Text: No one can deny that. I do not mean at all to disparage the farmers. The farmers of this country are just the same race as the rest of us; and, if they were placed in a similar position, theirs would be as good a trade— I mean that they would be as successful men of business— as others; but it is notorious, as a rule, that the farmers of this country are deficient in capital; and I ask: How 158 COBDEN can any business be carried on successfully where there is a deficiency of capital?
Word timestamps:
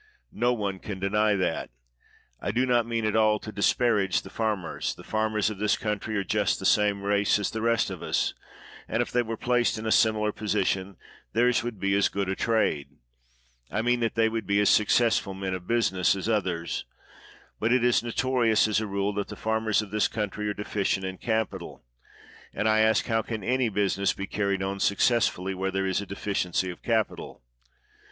No 0.33 0.51
one 0.51 0.79
can 0.79 0.99
deny 0.99 1.35
that. 1.35 1.69
I 2.41 2.49
do 2.51 2.65
not 2.65 2.87
mean 2.87 3.05
at 3.05 3.15
all 3.15 3.37
to 3.37 3.51
disparage 3.51 4.23
the 4.23 4.31
farmers. 4.31 4.95
The 4.95 5.03
farmers 5.03 5.51
of 5.51 5.59
this 5.59 5.77
country 5.77 6.17
are 6.17 6.23
just 6.23 6.57
the 6.57 6.65
same 6.65 7.03
race 7.03 7.37
as 7.37 7.51
the 7.51 7.61
rest 7.61 7.91
of 7.91 8.01
us; 8.01 8.33
and, 8.87 9.03
if 9.03 9.11
they 9.11 9.21
were 9.21 9.37
placed 9.37 9.77
in 9.77 9.85
a 9.85 9.91
similar 9.91 10.31
position, 10.31 10.97
theirs 11.33 11.61
would 11.61 11.79
be 11.79 11.93
as 11.93 12.09
good 12.09 12.29
a 12.29 12.35
trade— 12.35 12.89
I 13.79 13.83
mean 13.83 13.99
that 13.99 14.15
they 14.15 14.27
would 14.27 14.47
be 14.47 14.59
as 14.59 14.71
successful 14.71 15.35
men 15.35 15.53
of 15.53 15.67
business— 15.67 16.15
as 16.15 16.27
others; 16.27 16.83
but 17.59 17.71
it 17.71 17.83
is 17.83 18.01
notorious, 18.01 18.67
as 18.67 18.81
a 18.81 18.87
rule, 18.87 19.13
that 19.13 19.27
the 19.27 19.35
farmers 19.35 19.83
of 19.83 19.91
this 19.91 20.07
country 20.07 20.49
are 20.49 20.55
deficient 20.55 21.05
in 21.05 21.19
capital; 21.19 21.85
and 22.55 22.67
I 22.67 22.79
ask: 22.79 23.05
How 23.05 23.17
158 23.17 23.17
COBDEN 23.19 23.47
can 23.47 23.53
any 23.53 23.69
business 23.69 24.13
be 24.13 24.25
carried 24.25 24.63
on 24.63 24.79
successfully 24.79 25.53
where 25.53 25.69
there 25.69 25.85
is 25.85 26.01
a 26.01 26.07
deficiency 26.07 26.71
of 26.71 26.81
capital? 26.81 27.43